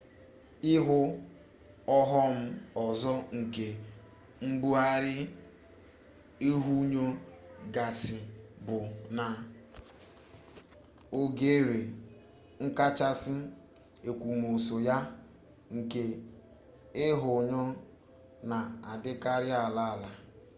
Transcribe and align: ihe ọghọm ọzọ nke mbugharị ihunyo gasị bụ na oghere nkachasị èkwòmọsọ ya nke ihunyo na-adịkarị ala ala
ihe 0.73 0.99
ọghọm 1.97 2.35
ọzọ 2.85 3.13
nke 3.37 3.65
mbugharị 4.47 5.15
ihunyo 6.49 7.05
gasị 7.75 8.17
bụ 8.65 8.77
na 9.17 9.25
oghere 11.19 11.81
nkachasị 12.63 13.35
èkwòmọsọ 14.09 14.75
ya 14.87 14.97
nke 15.75 16.03
ihunyo 17.07 17.61
na-adịkarị 18.49 19.49
ala 19.65 19.83
ala 19.93 20.09